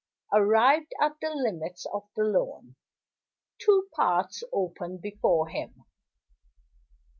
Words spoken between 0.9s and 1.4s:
at the